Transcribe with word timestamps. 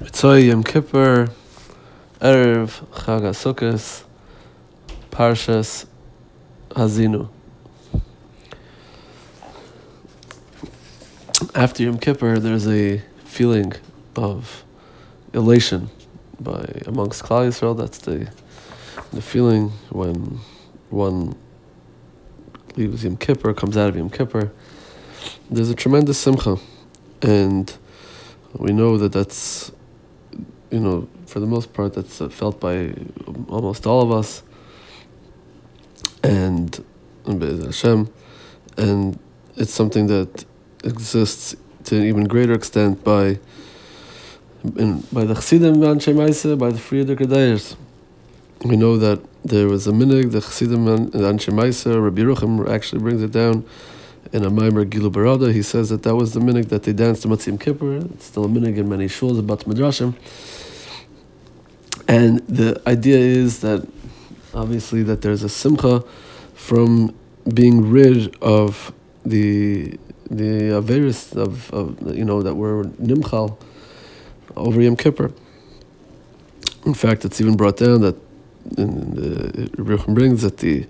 Mitzoy 0.00 0.46
Yom 0.46 0.64
Kippur, 0.64 1.28
Erev 2.22 2.82
Chag 2.90 4.06
Parshas 5.10 5.84
Hazinu. 6.70 7.28
After 11.54 11.82
Yom 11.82 11.98
Kippur, 11.98 12.38
there's 12.38 12.66
a 12.66 13.02
feeling 13.26 13.74
of 14.16 14.64
elation 15.34 15.90
by 16.40 16.64
amongst 16.86 17.22
Klal 17.22 17.48
Yisrael. 17.48 17.76
That's 17.76 17.98
the 17.98 18.32
the 19.12 19.20
feeling 19.20 19.68
when 19.90 20.40
one 20.88 21.36
leaves 22.74 23.04
Yom 23.04 23.18
Kippur, 23.18 23.52
comes 23.52 23.76
out 23.76 23.90
of 23.90 23.96
Yom 23.96 24.08
Kippur. 24.08 24.50
There's 25.50 25.68
a 25.68 25.74
tremendous 25.74 26.16
simcha, 26.16 26.56
and 27.20 27.70
we 28.54 28.72
know 28.72 28.96
that 28.96 29.12
that's 29.12 29.72
you 30.70 30.80
know, 30.80 31.08
for 31.26 31.40
the 31.40 31.46
most 31.46 31.72
part, 31.72 31.94
that's 31.94 32.20
uh, 32.20 32.28
felt 32.28 32.60
by 32.60 32.92
almost 33.48 33.86
all 33.86 34.02
of 34.02 34.12
us, 34.12 34.42
and 36.22 36.84
Hashem, 37.26 38.08
and 38.76 39.18
it's 39.56 39.72
something 39.72 40.06
that 40.06 40.44
exists 40.84 41.56
to 41.84 41.96
an 41.96 42.04
even 42.04 42.24
greater 42.24 42.52
extent 42.52 43.02
by 43.02 43.38
in, 44.76 45.00
by 45.12 45.24
the 45.24 45.34
Chassidim 45.34 45.76
Anshe 45.76 46.58
by 46.58 46.70
the 46.70 46.78
Friedrich 46.78 47.18
Gedayers. 47.18 47.76
We 48.64 48.76
know 48.76 48.96
that 48.98 49.20
there 49.42 49.68
was 49.68 49.86
a 49.86 49.92
minig, 49.92 50.32
the 50.32 50.40
Chassidim 50.40 50.84
Anshe 51.10 51.52
Maisa, 51.52 52.02
Rabbi 52.02 52.22
Yerucham 52.22 52.68
actually 52.68 53.00
brings 53.00 53.22
it 53.22 53.32
down 53.32 53.64
in 54.32 54.44
a 54.44 54.50
Maimer 54.50 54.88
Gilu 54.88 55.10
Barada. 55.10 55.52
He 55.52 55.62
says 55.62 55.88
that 55.88 56.02
that 56.04 56.14
was 56.14 56.34
the 56.34 56.40
minig 56.40 56.68
that 56.68 56.84
they 56.84 56.92
danced 56.92 57.22
to 57.22 57.28
Matzim 57.28 57.60
Kippur. 57.60 57.96
It's 57.96 58.26
still 58.26 58.44
a 58.44 58.48
minig 58.48 58.76
in 58.76 58.88
many 58.88 59.06
shuls 59.06 59.38
about 59.38 59.60
Midrashim. 59.60 60.14
And 62.06 62.40
the 62.48 62.80
idea 62.86 63.18
is 63.18 63.60
that 63.60 63.86
obviously 64.54 65.02
that 65.04 65.22
there's 65.22 65.42
a 65.42 65.48
simcha 65.48 66.04
from 66.54 67.14
being 67.54 67.90
rid 67.90 68.36
of 68.42 68.92
the 69.24 69.98
the 70.30 70.70
averus 70.80 71.36
of, 71.36 71.72
of 71.72 72.16
you 72.16 72.24
know 72.24 72.42
that 72.42 72.54
were 72.54 72.84
nimchal 72.84 73.56
over 74.56 74.80
Yom 74.80 74.96
Kippur. 74.96 75.32
In 76.86 76.94
fact, 76.94 77.24
it's 77.24 77.40
even 77.40 77.56
brought 77.56 77.76
down 77.76 78.00
that 78.00 78.16
in 78.78 79.14
the 79.14 79.70
Ruchim 79.76 80.14
brings 80.14 80.42
that 80.42 80.58
the 80.58 80.86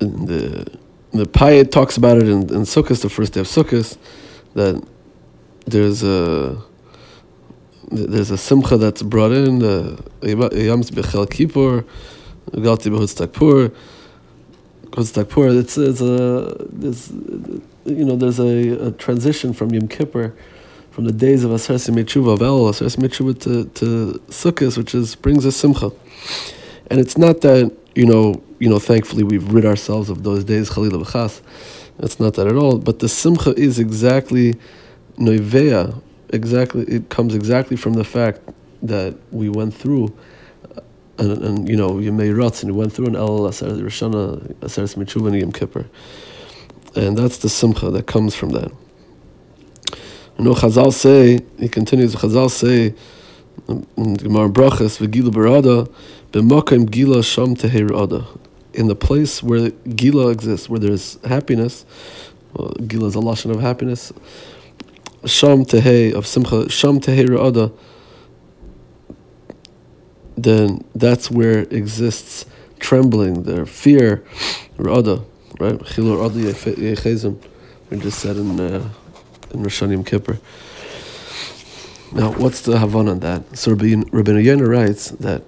in 0.00 0.26
the 0.26 0.78
the 1.16 1.26
Payet 1.26 1.70
talks 1.70 1.96
about 1.96 2.16
it 2.18 2.28
in, 2.28 2.42
in 2.42 2.62
Sukkot, 2.62 3.00
the 3.02 3.08
first 3.08 3.32
day 3.32 3.40
of 3.40 3.46
Sukkot, 3.46 3.96
that 4.54 4.82
there's 5.66 6.02
a 6.02 6.62
there's 7.90 8.30
a 8.30 8.38
simcha 8.38 8.76
that's 8.76 9.02
brought 9.02 9.32
in, 9.32 9.60
the 9.60 10.02
Yams 10.22 10.90
Bechel 10.90 11.30
Kippur, 11.30 11.84
Galti 12.50 12.90
Behutztakpur, 12.90 13.74
Hutztakpur. 14.90 15.58
It's, 15.58 15.78
it's 15.78 16.00
a, 16.00 16.56
there's, 16.70 17.10
you 17.84 18.04
know, 18.04 18.16
there's 18.16 18.40
a, 18.40 18.88
a 18.88 18.90
transition 18.92 19.52
from 19.52 19.72
Yom 19.72 19.88
Kippur, 19.88 20.34
from 20.90 21.04
the 21.04 21.12
days 21.12 21.44
of 21.44 21.52
Aser 21.52 21.74
Simechuva, 21.74 22.34
of 22.34 22.42
El, 22.42 22.68
Aser 22.68 22.88
to, 22.88 23.64
to 23.64 24.20
Sukkot, 24.28 24.76
which 24.76 24.94
is, 24.94 25.14
brings 25.14 25.44
a 25.44 25.52
simcha. 25.52 25.92
And 26.90 26.98
it's 26.98 27.16
not 27.16 27.40
that, 27.42 27.72
you 27.96 28.06
know, 28.06 28.42
you 28.58 28.68
know, 28.68 28.78
thankfully 28.78 29.24
we've 29.24 29.52
rid 29.52 29.64
ourselves 29.64 30.10
of 30.10 30.22
those 30.22 30.44
days, 30.44 30.70
Chalila 30.70 31.02
B'chas. 31.02 31.40
It's 31.98 32.20
not 32.20 32.34
that 32.34 32.46
at 32.46 32.54
all. 32.54 32.78
But 32.78 32.98
the 32.98 33.08
simcha 33.08 33.52
is 33.54 33.78
exactly 33.78 34.54
Noivea, 35.18 36.00
exactly 36.30 36.82
it 36.82 37.08
comes 37.08 37.34
exactly 37.34 37.76
from 37.76 37.94
the 37.94 38.04
fact 38.04 38.40
that 38.82 39.16
we 39.30 39.48
went 39.48 39.74
through 39.74 40.14
uh, 40.76 40.80
and, 41.18 41.32
and 41.42 41.68
you 41.68 41.76
know 41.76 41.98
you 41.98 42.12
may 42.12 42.30
Ratz 42.30 42.62
and 42.62 42.72
we 42.72 42.78
went 42.78 42.92
through 42.92 43.06
an 43.06 43.16
El 43.16 43.48
Aser 43.48 43.68
Rishana 43.68 44.54
Aser 44.62 44.82
Smichuva 44.82 45.38
Yom 45.38 45.52
Kippur 45.52 45.86
and 46.94 47.16
that's 47.16 47.38
the 47.38 47.48
simcha 47.48 47.90
that 47.90 48.06
comes 48.06 48.34
from 48.34 48.50
that 48.50 48.70
you 50.38 50.44
know 50.44 50.52
Chazal 50.52 50.92
say 50.92 51.40
he 51.58 51.68
continues 51.68 52.14
Chazal 52.14 52.50
say 52.50 52.94
In 53.68 53.86
the 58.88 58.94
place 58.94 59.42
where 59.42 59.70
Gila 59.70 60.28
exists 60.28 60.68
where 60.68 60.78
there's 60.78 61.18
happiness 61.24 61.86
well, 62.52 62.74
Gila 62.86 63.06
is 63.06 63.14
a 63.14 63.18
lashon 63.18 63.50
of 63.50 63.60
happiness 63.60 64.12
Sham 65.26 65.64
Tehei 65.64 66.14
of 66.14 66.26
Simcha, 66.26 66.70
Sham 66.70 67.00
Tehei 67.00 67.26
Ra'ada, 67.26 67.72
then 70.36 70.84
that's 70.94 71.30
where 71.30 71.62
exists 71.62 72.46
trembling, 72.78 73.42
their 73.42 73.66
fear, 73.66 74.24
Ra'ada, 74.76 75.24
right? 75.58 75.78
Chilur 75.80 76.18
Ra'ada 76.18 76.52
Yechezim, 76.52 77.42
we 77.90 77.98
just 77.98 78.20
said 78.20 78.36
in, 78.36 78.60
uh, 78.60 78.88
in 79.52 79.62
Rosh 79.62 79.82
Kippur. 80.04 80.38
Now, 82.16 82.32
what's 82.32 82.62
the 82.62 82.78
Havan 82.78 83.10
on 83.10 83.20
that? 83.20 83.58
So 83.58 83.72
Rabbi 83.72 84.38
Yonah 84.38 84.66
writes 84.66 85.10
that 85.10 85.42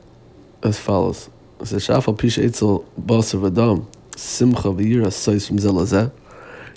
as 0.62 0.78
follows. 0.78 1.30
It 1.60 1.66
says, 1.68 1.88
Shafal 1.88 2.14
Pisha 2.14 2.44
Eitzel 2.44 2.84
Basar 3.00 3.86
Simcha 4.14 4.68
V'yira 4.68 5.10
Sais 5.10 5.46
from 5.46 5.56
Zelazeh. 5.56 6.12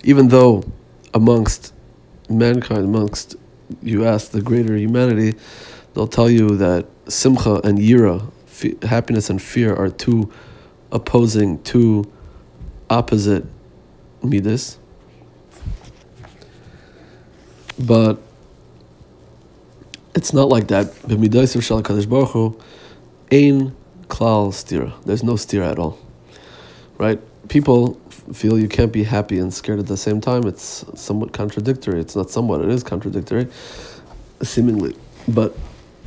Even 0.05 0.29
though 0.29 0.63
amongst 1.13 1.73
mankind, 2.29 2.85
amongst 2.85 3.35
you 3.83 4.05
ask 4.05 4.31
the 4.31 4.41
greater 4.41 4.77
humanity, 4.77 5.37
they'll 5.93 6.07
tell 6.07 6.29
you 6.29 6.55
that 6.55 6.85
simcha 7.09 7.55
and 7.65 7.77
yira, 7.77 8.31
f- 8.47 8.81
happiness 8.83 9.29
and 9.29 9.41
fear, 9.41 9.75
are 9.75 9.89
two 9.89 10.31
opposing, 10.93 11.61
two 11.63 12.09
opposite 12.89 13.43
midas. 14.23 14.77
But 17.77 18.21
it's 20.15 20.33
not 20.33 20.49
like 20.49 20.67
that. 20.67 20.87
B'midaisiv 21.07 21.63
shal 21.63 21.81
kadosh 21.81 22.09
baruch 22.09 22.29
hu, 22.29 22.59
ein 23.31 23.75
klal 24.07 24.49
stira. 24.51 24.93
There's 25.05 25.23
no 25.23 25.33
stira 25.33 25.71
at 25.71 25.79
all, 25.79 25.97
right? 26.97 27.19
People 27.47 27.95
feel 28.33 28.57
you 28.57 28.67
can't 28.67 28.91
be 28.91 29.03
happy 29.03 29.39
and 29.39 29.53
scared 29.53 29.79
at 29.79 29.87
the 29.87 29.97
same 29.97 30.21
time. 30.21 30.45
It's 30.47 30.85
somewhat 30.95 31.33
contradictory. 31.33 31.99
It's 31.99 32.15
not 32.15 32.29
somewhat, 32.29 32.61
it 32.61 32.69
is 32.69 32.83
contradictory, 32.83 33.47
seemingly. 34.41 34.95
But 35.27 35.55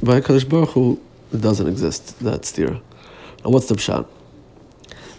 by 0.03 0.21
Kadosh 0.21 0.49
Baruch 0.49 0.71
Hu, 0.71 1.01
it 1.33 1.41
doesn't 1.41 1.67
exist, 1.67 2.19
that 2.21 2.43
stira. 2.43 2.81
And 3.43 3.53
what's 3.53 3.67
the 3.67 3.75
pshat? 3.75 4.07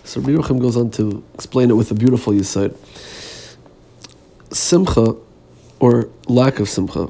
So 0.04 0.22
Rabbi 0.22 0.60
goes 0.60 0.78
on 0.78 0.92
to 0.92 1.24
explain 1.34 1.70
it 1.72 1.74
with 1.74 1.90
a 1.92 1.96
beautiful 1.96 2.34
yisod. 2.34 2.76
Simcha, 4.52 5.16
or 5.80 6.10
lack 6.28 6.60
of 6.60 6.70
simcha, 6.70 7.10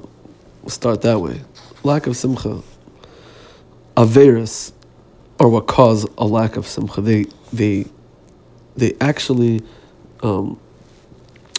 we'll 0.62 0.70
start 0.70 1.02
that 1.02 1.20
way. 1.20 1.42
Lack 1.86 2.08
of 2.08 2.18
simcha, 2.18 2.64
averus, 3.96 4.72
or 5.40 5.50
what 5.50 5.68
cause 5.68 6.08
a 6.18 6.26
lack 6.26 6.58
of 6.58 6.66
simcha. 6.66 7.00
They, 7.00 7.28
they 7.54 7.86
they 8.76 8.96
actually 9.00 9.62
um, 10.24 10.60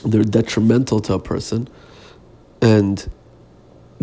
they're 0.05 0.25
detrimental 0.25 0.99
to 1.03 1.15
a 1.15 1.19
person, 1.21 1.69
and 2.61 3.09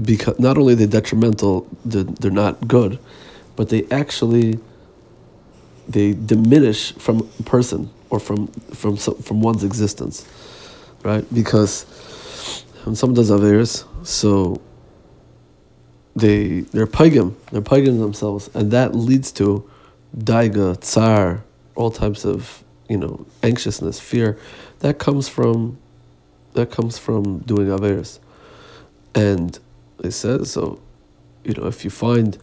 because 0.01 0.39
not 0.39 0.57
only 0.57 0.75
they're 0.75 0.87
detrimental, 0.87 1.67
they're, 1.83 2.03
they're 2.03 2.31
not 2.31 2.69
good, 2.69 2.99
but 3.57 3.67
they 3.67 3.85
actually 3.91 4.59
they 5.89 6.13
diminish 6.13 6.93
from 6.93 7.29
a 7.37 7.43
person 7.43 7.89
or 8.09 8.19
from 8.19 8.47
from 8.47 8.95
from 8.95 9.41
one's 9.41 9.65
existence, 9.65 10.25
right? 11.03 11.25
Because 11.33 11.83
when 12.85 12.95
someone 12.95 13.15
does 13.15 13.29
averis, 13.29 13.85
so 14.07 14.61
they 16.15 16.61
they're 16.61 16.87
pagan, 16.87 17.35
they're 17.51 17.61
pagan 17.61 17.99
themselves, 17.99 18.49
and 18.53 18.71
that 18.71 18.95
leads 18.95 19.31
to 19.33 19.69
daiga, 20.17 20.79
tsar, 20.79 21.43
all 21.75 21.89
types 21.91 22.23
of 22.25 22.63
you 22.89 22.97
know, 22.97 23.25
anxiousness, 23.41 23.99
fear, 23.99 24.37
that 24.79 24.99
comes 24.99 25.27
from 25.27 25.77
that 26.53 26.69
comes 26.69 26.97
from 26.97 27.39
doing 27.39 27.67
averis. 27.67 28.19
And 29.15 29.57
it 30.03 30.11
says 30.11 30.51
so, 30.51 30.79
you 31.43 31.53
know, 31.53 31.65
if 31.65 31.83
you 31.83 31.89
find 31.89 32.37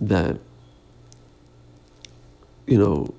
that, 0.00 0.38
you 2.66 2.78
know, 2.78 3.12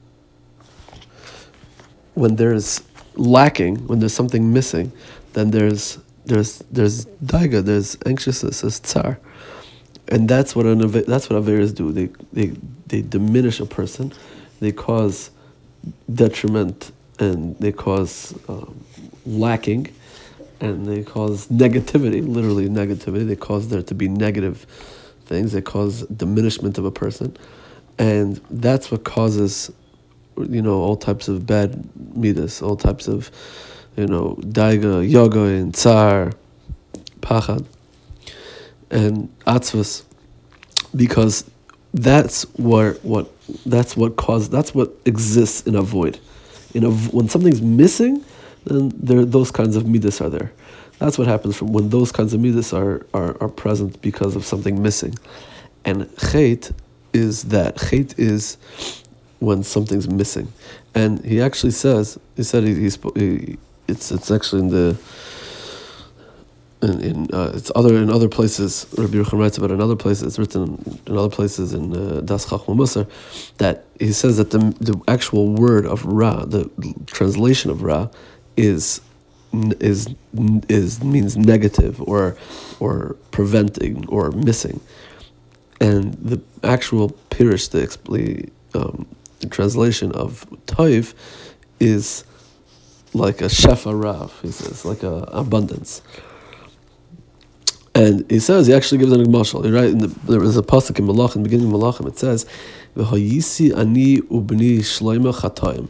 when 2.16 2.36
there's 2.36 2.82
lacking, 3.16 3.88
when 3.88 4.00
there's 4.00 4.14
something 4.14 4.52
missing, 4.52 4.92
then 5.34 5.52
there's 5.52 6.00
there's 6.26 6.60
there's 6.72 7.06
daiga, 7.24 7.64
there's 7.64 7.98
anxiousness, 8.06 8.62
there's 8.62 8.80
tsar, 8.80 9.20
and 10.12 10.28
that's 10.28 10.56
what 10.56 10.66
an 10.66 10.80
that's 10.80 11.30
what 11.30 11.42
averis 11.42 11.74
do. 11.74 11.92
They 11.92 12.10
they 12.34 12.54
they 12.88 13.02
diminish 13.02 13.60
a 13.60 13.66
person, 13.66 14.14
they 14.60 14.74
cause 14.74 15.32
detriment 16.14 16.92
and 17.18 17.58
they 17.60 17.72
cause 17.72 18.38
um, 18.50 18.84
lacking 19.26 19.88
and 20.60 20.86
they 20.86 21.04
cause 21.04 21.48
negativity, 21.48 22.28
literally 22.28 22.68
negativity. 22.68 23.26
They 23.26 23.38
cause 23.38 23.70
there 23.70 23.82
to 23.82 23.96
be 23.96 24.10
negative 24.10 24.68
things. 25.26 25.54
They 25.54 25.62
cause 25.62 26.02
diminishment 26.08 26.78
of 26.78 26.86
a 26.86 26.92
person, 26.92 27.36
and 27.98 28.42
that's 28.52 28.92
what 28.92 29.06
causes, 29.06 29.72
you 30.38 30.62
know, 30.62 30.82
all 30.82 30.98
types 30.98 31.30
of 31.30 31.48
bad 31.48 31.90
midas, 32.16 32.62
all 32.62 32.76
types 32.76 33.08
of, 33.08 33.32
you 33.96 34.08
know, 34.08 34.36
daiga, 34.42 35.10
yoga, 35.10 35.46
and 35.46 35.74
tsar, 35.74 36.34
pachad, 37.22 37.66
and 38.92 39.30
atzvas, 39.46 40.04
because 40.96 41.50
that's 41.94 42.44
what 42.58 43.04
what 43.04 43.32
that's 43.66 43.98
what 43.98 44.16
causes 44.16 44.50
that's 44.50 44.74
what 44.74 44.94
exists 45.06 45.66
in 45.68 45.76
a 45.76 45.82
void. 45.82 46.20
In 46.74 46.84
a 46.84 46.92
when 46.92 47.28
something's 47.30 47.62
missing, 47.62 48.24
then 48.66 48.94
there 48.96 49.26
those 49.26 49.52
kinds 49.52 49.76
of 49.76 49.88
midas 49.88 50.22
are 50.22 50.30
there. 50.30 50.52
That's 51.02 51.18
what 51.18 51.28
happens 51.28 51.58
from 51.58 51.74
when 51.74 51.90
those 51.90 52.12
kinds 52.12 52.36
of 52.36 52.42
midas 52.42 52.74
are, 52.74 53.08
are, 53.16 53.36
are 53.42 53.50
present 53.50 54.00
because 54.04 54.36
of 54.36 54.46
something 54.46 54.84
missing. 54.84 55.16
And 55.84 56.04
chait 56.18 56.72
is 57.12 57.46
that. 57.46 57.78
Chait 57.78 58.20
is 58.20 58.58
when 59.40 59.64
something's 59.64 60.08
missing. 60.08 60.54
And 60.94 61.26
he 61.26 61.42
actually 61.42 61.72
says, 61.72 62.20
he 62.36 62.44
said 62.44 62.66
he, 62.66 62.76
he's, 62.76 63.00
he, 63.16 63.58
it's, 63.88 64.12
it's 64.12 64.30
actually 64.30 64.62
in 64.62 64.68
the, 64.68 64.96
in, 66.82 67.02
in 67.02 67.34
uh, 67.34 67.52
it's 67.56 67.72
other 67.76 67.96
in 67.96 68.10
other 68.10 68.28
places. 68.30 68.86
Rabbi 68.98 69.14
Yerucham 69.14 69.40
writes 69.40 69.58
about 69.58 69.72
in 69.72 69.82
other 69.82 69.96
places. 69.96 70.24
It's 70.28 70.40
written 70.40 71.00
in 71.06 71.18
other 71.18 71.30
places 71.30 71.74
in 71.74 71.96
uh, 71.96 72.22
Das 72.22 72.46
Chachma 72.46 72.76
Musar 72.76 73.10
that 73.58 73.86
he 74.00 74.12
says 74.12 74.38
that 74.38 74.52
the 74.52 74.60
the 74.80 75.00
actual 75.08 75.54
word 75.54 75.86
of 75.86 76.06
Ra, 76.06 76.46
the 76.46 76.70
translation 77.08 77.72
of 77.72 77.84
Ra, 77.84 78.10
is 78.58 79.02
is 79.80 80.08
is 80.70 81.04
means 81.04 81.38
negative 81.38 82.02
or 82.02 82.38
or 82.80 83.16
preventing 83.32 84.08
or 84.08 84.32
missing, 84.32 84.82
and 85.80 86.14
the 86.14 86.42
actual 86.64 87.10
pirish, 87.30 87.70
the, 87.72 88.50
um, 88.80 89.06
the 89.40 89.48
translation 89.48 90.12
of 90.14 90.50
toiv, 90.68 91.14
is 91.80 92.24
like 93.14 93.42
a 93.42 93.46
shefa 93.46 93.92
rav. 94.02 94.40
He 94.42 94.52
says 94.52 94.86
like 94.86 95.04
a 95.04 95.24
abundance. 95.32 96.02
And 97.94 98.30
he 98.32 98.40
says 98.40 98.68
he 98.68 98.74
actually 98.74 99.00
gives 99.00 99.12
an 99.12 99.22
example. 99.22 99.70
Right, 99.70 99.98
the, 99.98 100.08
there 100.26 100.44
is 100.44 100.58
a 100.58 100.62
pasuk 100.62 100.98
in 101.00 101.08
Malach 101.08 101.36
in 101.36 101.44
the 101.44 101.50
beginning 101.50 101.74
of 101.74 101.80
Malachim. 101.80 102.08
It 102.08 102.18
says, 102.18 102.46
"V'hayisi 102.96 103.78
ani 103.78 104.22
ubni 104.22 104.80
shloima 104.80 105.34
chatayim." 105.34 105.90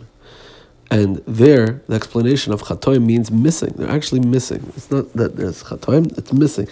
And 0.91 1.21
there, 1.25 1.81
the 1.87 1.95
explanation 1.95 2.51
of 2.51 2.63
chatoim 2.63 3.05
means 3.05 3.31
missing. 3.31 3.73
They're 3.77 3.89
actually 3.89 4.19
missing. 4.19 4.73
It's 4.75 4.91
not 4.91 5.13
that 5.13 5.37
there's 5.37 5.63
chatoim, 5.63 6.17
it's 6.17 6.33
missing. 6.33 6.67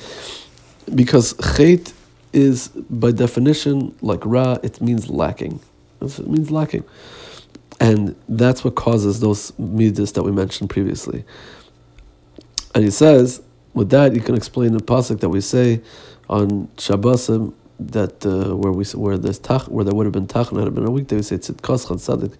Because 0.93 1.33
chait 1.35 1.93
is, 2.33 2.67
by 2.67 3.11
definition, 3.11 3.95
like 4.01 4.19
ra, 4.25 4.57
it 4.61 4.81
means 4.81 5.09
lacking. 5.09 5.61
It 6.01 6.27
means 6.27 6.51
lacking. 6.51 6.83
And 7.79 8.13
that's 8.27 8.65
what 8.65 8.75
causes 8.75 9.21
those 9.21 9.57
midas 9.57 10.11
that 10.13 10.23
we 10.23 10.33
mentioned 10.33 10.69
previously. 10.69 11.23
And 12.75 12.83
he 12.83 12.91
says, 12.91 13.41
with 13.73 13.89
that, 13.91 14.13
you 14.13 14.21
can 14.21 14.35
explain 14.35 14.73
the 14.73 14.79
pasuk 14.79 15.19
that 15.19 15.29
we 15.29 15.41
say 15.41 15.81
on 16.29 16.67
Shabbosim 16.77 17.53
that 17.79 18.25
uh, 18.25 18.55
where 18.55 18.71
we 18.71 18.83
where 18.85 19.17
there's 19.17 19.39
tach 19.39 19.63
where 19.63 19.85
there 19.85 19.93
would 19.93 20.05
have 20.05 20.13
been 20.13 20.27
tach 20.27 20.49
had 20.49 20.75
been 20.75 20.85
a 20.85 20.91
weekday, 20.91 21.15
we 21.15 21.21
say 21.21 21.37
tzidkos 21.37 21.87
tzaddik, 21.87 22.35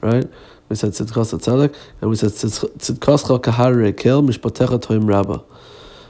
right? 0.00 0.28
We 0.68 0.76
said 0.76 0.90
tzidkos 0.90 1.32
tzaddik, 1.38 1.76
and 2.00 2.10
we 2.10 2.16
said 2.16 2.30
tzidkoscha 2.30 3.40
kahar 3.40 3.96
kel 3.96 4.22
mishpatecha 4.22 4.80
toim 4.80 5.08
rabba. 5.08 5.42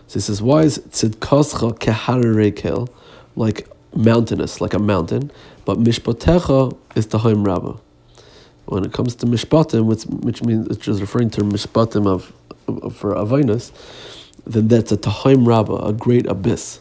So 0.07 0.15
he 0.15 0.21
says, 0.21 0.43
why 0.43 0.63
is 0.63 0.79
tzidkoscha 0.79 1.79
kahar 1.79 2.57
kel, 2.57 2.89
like 3.37 3.69
mountainous, 3.95 4.61
like 4.61 4.75
a 4.75 4.79
mountain, 4.79 5.31
but 5.65 5.79
mishpatecha 5.79 6.77
is 6.97 7.07
toim 7.07 7.47
rabba. 7.47 7.79
When 8.67 8.85
it 8.85 8.93
comes 8.93 9.15
to 9.17 9.27
mishpatim, 9.27 9.85
which, 9.87 10.05
which 10.05 10.43
means 10.43 10.69
it's 10.69 10.79
just 10.79 11.01
referring 11.01 11.31
to 11.31 11.43
mishpatim 11.43 12.07
of, 12.07 12.33
of 12.67 12.97
for 12.97 13.15
avinus, 13.15 13.73
then 14.47 14.69
that's 14.69 14.93
a 14.93 14.97
tahaim 14.97 15.47
rabba, 15.47 15.75
a 15.75 15.93
great 15.93 16.27
abyss. 16.27 16.81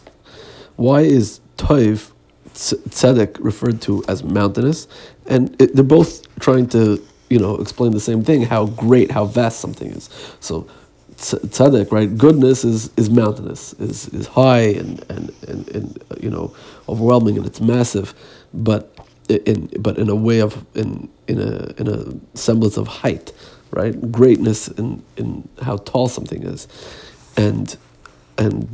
Why 0.75 1.01
is 1.01 1.39
toiv 1.57 2.11
tzedek 2.53 3.37
referred 3.39 3.81
to 3.83 4.03
as 4.07 4.23
mountainous? 4.23 4.87
And 5.27 5.59
it, 5.61 5.75
they're 5.75 5.83
both 5.83 6.27
trying 6.39 6.67
to 6.69 7.01
you 7.29 7.39
know, 7.39 7.55
explain 7.57 7.91
the 7.91 7.99
same 7.99 8.23
thing, 8.23 8.41
how 8.41 8.65
great, 8.67 9.11
how 9.11 9.25
vast 9.25 9.59
something 9.59 9.91
is. 9.91 10.09
So 10.39 10.67
tzedek, 11.17 11.91
right? 11.91 12.17
Goodness 12.17 12.63
is, 12.63 12.91
is 12.97 13.09
mountainous, 13.09 13.73
is, 13.73 14.07
is 14.09 14.27
high 14.27 14.61
and, 14.61 15.03
and, 15.09 15.31
and, 15.47 15.69
and, 15.69 16.03
uh, 16.11 16.15
you 16.19 16.29
know, 16.29 16.53
overwhelming 16.87 17.37
and 17.37 17.45
it's 17.45 17.61
massive, 17.61 18.13
but 18.53 18.95
in, 19.29 19.67
but 19.79 19.97
in 19.97 20.09
a 20.09 20.15
way 20.15 20.39
of, 20.39 20.65
in, 20.75 21.07
in, 21.27 21.39
a, 21.39 21.73
in 21.77 21.87
a 21.87 22.37
semblance 22.37 22.77
of 22.77 22.87
height, 22.87 23.31
right? 23.71 24.11
Greatness 24.11 24.67
in, 24.69 25.03
in 25.17 25.47
how 25.61 25.77
tall 25.77 26.07
something 26.07 26.43
is. 26.43 26.67
And, 27.39 27.77
and 28.37 28.67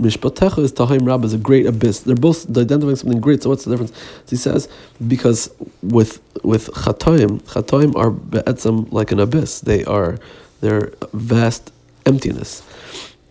Mishpatecha 0.00 0.58
is 0.58 0.72
Tahim 0.72 1.06
Rab 1.06 1.24
is 1.24 1.32
a 1.32 1.38
great 1.38 1.66
abyss. 1.66 2.00
They're 2.00 2.14
both 2.14 2.48
identifying 2.50 2.96
something 2.96 3.20
great. 3.20 3.42
So 3.42 3.50
what's 3.50 3.64
the 3.64 3.70
difference? 3.70 3.92
He 4.28 4.36
says 4.36 4.68
because 5.06 5.50
with 5.82 6.20
with 6.44 6.68
Chatoim, 6.68 7.40
Chatoim 7.44 7.96
are 7.96 8.10
be'etzem 8.10 8.92
like 8.92 9.10
an 9.10 9.20
abyss. 9.20 9.60
They 9.60 9.84
are 9.84 10.18
they're 10.60 10.92
vast 11.14 11.72
emptiness, 12.04 12.62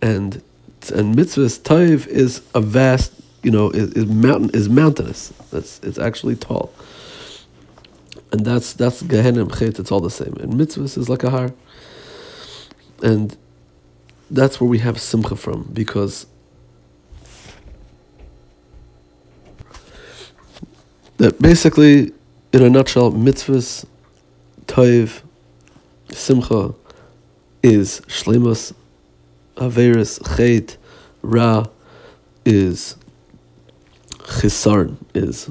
and 0.02 0.42
and 0.92 1.14
mitzvahs 1.14 1.60
Taiv 1.60 2.08
is 2.08 2.42
a 2.54 2.60
vast 2.60 3.12
you 3.44 3.52
know 3.52 3.70
is, 3.70 3.92
is 3.92 4.06
mountain 4.06 4.50
is 4.50 4.68
mountainous. 4.68 5.28
That's 5.52 5.78
it's 5.84 5.98
actually 5.98 6.34
tall. 6.34 6.72
And 8.32 8.44
that's 8.44 8.72
that's 8.72 9.04
Gehenim 9.04 9.56
Chet. 9.56 9.78
It's 9.78 9.92
all 9.92 10.00
the 10.00 10.10
same. 10.10 10.34
And 10.40 10.54
mitzvahs 10.54 10.98
is 10.98 11.08
like 11.08 11.22
a 11.22 11.30
har. 11.30 11.52
And 13.04 13.36
that's 14.30 14.60
where 14.60 14.68
we 14.68 14.78
have 14.78 15.00
simcha 15.00 15.36
from 15.36 15.68
because 15.72 16.26
that 21.18 21.40
basically, 21.40 22.12
in 22.52 22.62
a 22.62 22.70
nutshell, 22.70 23.12
mitzvahs, 23.12 23.84
toiv, 24.66 25.22
simcha, 26.10 26.74
is 27.62 28.00
shlemus, 28.02 28.72
averis, 29.56 30.36
chet, 30.36 30.76
ra, 31.22 31.66
is 32.44 32.96
chisarn, 34.18 34.96
is 35.14 35.50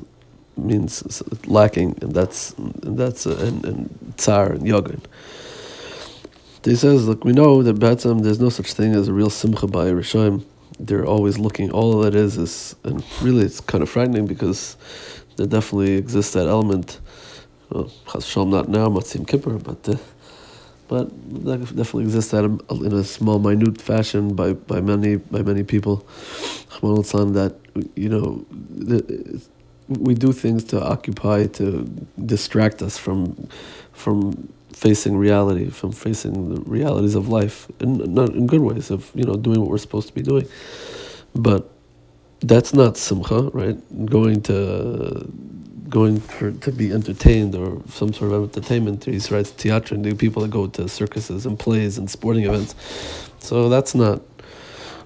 means 0.57 1.21
lacking, 1.47 1.97
and 2.01 2.13
that's 2.13 2.51
and 2.53 2.97
that's 2.97 3.25
and, 3.25 3.65
and 3.65 4.13
tsar 4.17 4.53
and 4.53 4.65
yogan. 4.67 5.01
He 6.65 6.75
says, 6.75 7.07
look, 7.07 7.23
we 7.23 7.31
know 7.31 7.61
that 7.61 7.75
Batsam, 7.75 8.19
there's 8.19 8.39
no 8.39 8.49
such 8.49 8.73
thing 8.73 8.95
as 8.95 9.07
a 9.07 9.13
real 9.13 9.29
simcha 9.29 9.67
by 9.67 9.85
Rishonim. 9.85 10.43
They're 10.79 11.05
always 11.05 11.37
looking. 11.37 11.69
All 11.69 11.99
that 11.99 12.15
is 12.15 12.37
is, 12.37 12.75
and 12.83 13.03
really, 13.21 13.45
it's 13.45 13.61
kind 13.61 13.83
of 13.83 13.89
frightening 13.89 14.25
because 14.25 14.75
there 15.37 15.45
definitely 15.45 15.93
exists 15.93 16.33
that 16.33 16.47
element. 16.47 16.99
Well, 17.69 17.91
Chas 18.11 18.35
not 18.35 18.67
now, 18.67 18.87
Matzim 18.87 19.27
Kippur, 19.27 19.59
but 19.59 19.87
uh, 19.87 19.97
but 20.87 21.09
that 21.45 21.59
definitely 21.59 22.03
exists 22.03 22.31
that 22.31 22.43
in 22.43 22.93
a 22.93 23.03
small, 23.03 23.39
minute 23.39 23.79
fashion 23.81 24.35
by, 24.35 24.53
by 24.53 24.81
many 24.81 25.17
by 25.17 25.43
many 25.43 25.63
people. 25.63 26.07
that 26.81 27.55
you 27.95 28.09
know, 28.09 28.45
we 29.87 30.13
do 30.15 30.31
things 30.31 30.63
to 30.65 30.83
occupy 30.83 31.45
to 31.45 31.83
distract 32.25 32.81
us 32.81 32.97
from 32.97 33.47
from 33.93 34.49
facing 34.75 35.17
reality, 35.17 35.69
from 35.69 35.91
facing 35.91 36.53
the 36.53 36.61
realities 36.69 37.15
of 37.15 37.29
life, 37.29 37.67
and 37.79 38.13
not 38.13 38.29
in 38.29 38.45
good 38.45 38.61
ways 38.61 38.91
of 38.91 39.11
you 39.15 39.23
know 39.23 39.35
doing 39.35 39.61
what 39.61 39.69
we're 39.69 39.77
supposed 39.77 40.07
to 40.07 40.13
be 40.13 40.21
doing, 40.21 40.47
but 41.33 41.71
that's 42.41 42.73
not 42.73 42.97
simcha, 42.97 43.49
right? 43.53 43.77
Going 44.05 44.41
to 44.43 45.31
going 45.89 46.19
for 46.19 46.51
to 46.51 46.71
be 46.71 46.91
entertained 46.91 47.55
or 47.55 47.81
some 47.89 48.11
sort 48.11 48.31
of 48.33 48.43
entertainment. 48.43 49.05
He 49.05 49.19
right, 49.31 49.47
theater 49.47 49.95
and 49.95 50.03
the 50.03 50.13
people 50.13 50.41
that 50.41 50.51
go 50.51 50.67
to 50.67 50.89
circuses 50.89 51.45
and 51.45 51.57
plays 51.57 51.97
and 51.97 52.09
sporting 52.09 52.43
events. 52.43 52.75
So 53.39 53.69
that's 53.69 53.95
not 53.95 54.21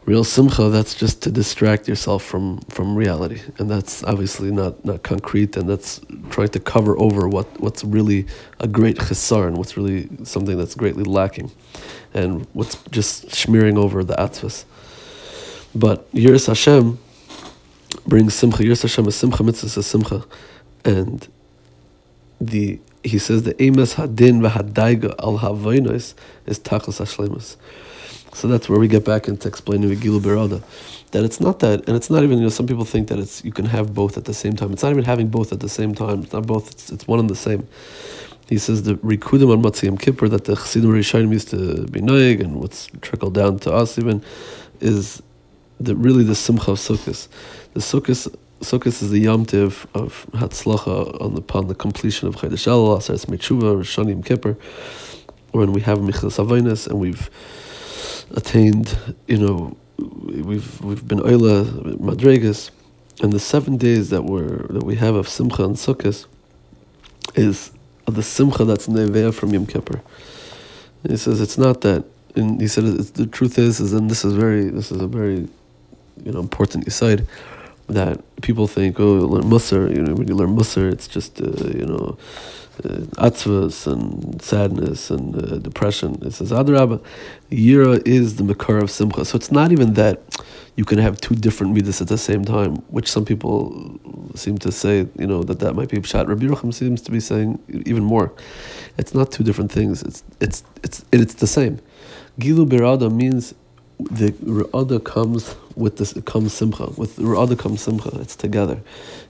real 0.10 0.24
simcha. 0.24 0.70
That's 0.70 0.96
just 0.96 1.22
to 1.24 1.30
distract 1.32 1.88
yourself 1.88 2.24
from 2.24 2.46
from 2.76 2.96
reality, 2.96 3.40
and 3.60 3.70
that's 3.70 4.04
obviously 4.04 4.50
not 4.52 4.84
not 4.84 5.04
concrete. 5.04 5.56
And 5.56 5.70
that's 5.70 6.02
trying 6.32 6.50
to 6.50 6.60
cover 6.60 6.94
over 7.00 7.30
what 7.36 7.48
what's 7.60 7.84
really 7.84 8.26
a 8.60 8.68
great 8.68 8.98
chesar 8.98 9.48
and 9.48 9.56
what's 9.60 9.78
really 9.78 10.10
something 10.24 10.58
that's 10.58 10.74
greatly 10.74 11.04
lacking, 11.04 11.52
and 12.14 12.48
what's 12.54 12.76
just 12.98 13.14
smearing 13.44 13.78
over 13.78 14.04
the 14.04 14.16
atzvas. 14.16 14.66
But 15.76 16.12
Yiras 16.14 16.48
Hashem 16.48 16.98
brings 18.08 18.34
simcha. 18.34 18.64
Yiras 18.64 18.82
Hashem 18.82 19.08
is 19.08 19.16
simcha, 19.16 19.44
mitzvah 19.44 19.80
is 19.80 19.86
simcha, 19.86 20.26
and 20.84 21.28
the 22.42 22.80
he 23.04 23.18
says 23.20 23.44
the 23.44 23.54
emes 23.66 23.92
hadin 24.00 24.42
v'hadaiga 24.46 25.14
al 25.20 25.38
havoinos 25.40 26.16
is 26.48 26.60
tachlis 26.60 27.00
hashlemus. 27.04 27.56
So 28.34 28.48
that's 28.48 28.70
where 28.70 28.80
we 28.80 28.88
get 28.88 29.06
back 29.06 29.28
into 29.28 29.48
explaining 29.48 29.90
the 29.90 29.96
Gilu 29.96 30.20
Berada. 30.20 30.62
that 31.12 31.24
it's 31.24 31.40
not 31.40 31.60
that, 31.60 31.88
and 31.88 31.96
it's 31.96 32.10
not 32.10 32.24
even. 32.24 32.38
You 32.38 32.44
know, 32.46 32.50
some 32.50 32.68
people 32.68 32.86
think 32.86 33.08
that 33.08 33.20
it's 33.20 33.44
you 33.44 33.52
can 33.52 33.66
have 33.66 33.94
both 33.94 34.18
at 34.18 34.26
the 34.26 34.34
same 34.34 34.56
time. 34.56 34.72
It's 34.74 34.84
not 34.84 34.92
even 34.92 35.04
having 35.04 35.30
both 35.30 35.52
at 35.52 35.60
the 35.60 35.70
same 35.70 35.96
time. 35.96 36.24
It's 36.24 36.34
not 36.34 36.46
both. 36.46 36.72
It's, 36.72 36.92
it's 36.92 37.08
one 37.08 37.20
and 37.20 37.30
the 37.30 37.36
same. 37.36 37.68
He 38.48 38.58
says 38.58 38.84
the 38.84 38.96
rikudim 38.96 39.52
on 39.52 39.62
Matziyam 39.62 40.00
Kippur 40.00 40.28
that 40.30 40.46
the 40.46 40.56
Chassidim 40.56 40.92
Rishonim 40.92 41.32
used 41.32 41.50
to 41.50 41.86
be 41.88 42.02
noig 42.02 42.42
and 42.42 42.56
what's 42.60 42.88
trickled 43.02 43.36
down 43.36 43.60
to 43.60 43.72
us 43.72 44.00
even 44.00 44.24
is 44.80 45.22
the 45.80 45.96
really 45.96 46.24
the 46.24 46.34
simcha 46.34 46.72
of 46.72 46.80
Sukkot. 46.80 47.28
The 47.74 47.80
Sukkot 47.80 48.36
Sukkot 48.62 48.88
is 48.88 49.12
the 49.12 49.20
Yom 49.20 49.46
Tiv 49.46 49.88
of 49.94 50.26
Hatzlacha 50.34 51.22
on 51.22 51.36
the, 51.36 51.42
upon 51.42 51.68
the 51.68 51.76
completion 51.76 52.28
of 52.28 52.36
Chodesh 52.36 52.68
Elul, 52.68 52.98
Aseres 52.98 53.26
Mechuva, 53.28 53.78
Rishonim 53.78 54.26
Kippur, 54.26 54.58
when 55.52 55.72
we 55.72 55.82
have 55.82 56.00
Michlas 56.00 56.44
Avinus 56.44 56.88
and 56.88 57.00
we've 57.00 57.30
attained, 58.32 58.98
you 59.28 59.38
know, 59.38 59.78
we've 59.98 60.82
we've 60.82 61.08
been 61.08 61.20
Oila 61.20 61.98
Madregas, 61.98 62.72
and 63.22 63.34
the 63.34 63.40
seven 63.40 63.78
days 63.78 64.10
that 64.10 64.24
we're 64.24 64.68
that 64.68 64.84
we 64.84 64.96
have 64.96 65.16
of 65.16 65.28
Simcha 65.28 65.64
and 65.64 65.76
Sukkot 65.76 66.26
is 67.36 67.72
the 68.06 68.24
Simcha 68.24 68.66
that's 68.66 68.88
Neveah 68.88 69.34
from 69.34 69.54
Yom 69.54 69.66
Kippur. 69.66 70.02
he 71.08 71.18
says 71.18 71.42
it's 71.42 71.58
not 71.58 71.82
that, 71.82 72.06
and 72.36 72.60
he 72.60 72.68
said 72.68 72.86
the 72.86 73.26
truth 73.28 73.60
is, 73.60 73.80
is 73.80 73.94
and 73.94 74.10
this 74.10 74.26
is 74.26 74.34
very 74.34 74.70
this 74.70 74.92
is 74.92 75.02
a 75.02 75.08
very, 75.08 75.48
you 76.24 76.32
know, 76.32 76.40
important 76.40 76.92
side 76.92 77.28
that 77.90 78.42
people 78.42 78.68
think, 78.68 79.00
oh, 79.00 79.16
you 79.16 79.28
learn 79.28 79.44
Musar, 79.44 79.94
you 79.96 80.02
know, 80.02 80.14
when 80.14 80.28
you 80.28 80.36
learn 80.36 80.56
Musar, 80.56 80.92
it's 80.92 81.08
just, 81.08 81.42
uh, 81.42 81.46
you 81.76 81.86
know, 81.86 82.18
uh, 82.84 83.00
atzvas 83.28 83.88
and 83.92 84.42
sadness 84.42 85.10
and 85.10 85.36
uh, 85.36 85.58
depression. 85.58 86.18
It 86.22 86.32
says 86.32 86.52
Adrabah, 86.52 87.04
Yira 87.52 88.02
is 88.08 88.38
the 88.38 88.44
makar 88.44 88.78
of 88.78 88.90
simcha. 88.90 89.26
So 89.26 89.36
it's 89.36 89.52
not 89.52 89.72
even 89.72 89.94
that 89.96 90.22
you 90.76 90.86
can 90.86 90.98
have 90.98 91.20
two 91.20 91.36
different 91.36 91.74
midas 91.74 92.00
at 92.00 92.08
the 92.08 92.18
same 92.18 92.46
time, 92.46 92.78
which 92.88 93.12
some 93.12 93.26
people 93.26 94.00
seem 94.36 94.58
to 94.60 94.72
say, 94.72 95.08
you 95.18 95.28
know, 95.28 95.44
that 95.44 95.60
that 95.60 95.76
might 95.76 95.90
be 95.90 95.98
pshat. 95.98 96.28
Rabbi 96.28 96.46
Yerucham 96.46 96.74
seems 96.74 97.02
to 97.02 97.12
be 97.12 97.20
saying 97.20 97.60
even 97.86 98.04
more. 98.04 98.32
It's 98.98 99.14
not 99.14 99.32
two 99.32 99.44
different 99.44 99.72
things. 99.72 100.02
It's 100.04 100.24
it's 100.40 100.64
it's 100.84 101.04
it's 101.12 101.34
the 101.34 101.48
same. 101.48 101.80
Gilu 102.40 102.66
birada 102.66 103.12
means 103.12 103.54
the 104.00 104.32
Ra'ada 104.32 105.04
comes 105.04 105.56
with 105.76 105.98
this 105.98 106.14
comes 106.26 106.54
simcha. 106.54 106.92
With 106.98 107.18
Ra'ada 107.18 107.58
comes 107.58 107.82
simcha. 107.82 108.10
It's 108.20 108.36
together. 108.36 108.82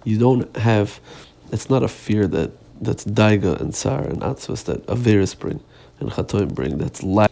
You 0.03 0.17
don't 0.17 0.55
have 0.57 0.99
it's 1.51 1.69
not 1.69 1.83
a 1.83 1.87
fear 1.87 2.27
that 2.27 2.51
that's 2.81 3.03
daiga 3.03 3.59
and 3.59 3.73
sar 3.75 4.01
and 4.01 4.21
atzvas 4.21 4.63
that 4.65 4.85
Averis 4.85 5.37
bring 5.37 5.59
and 5.99 6.11
Chatoim 6.11 6.53
bring. 6.53 6.77
That's 6.77 7.03
lack 7.03 7.31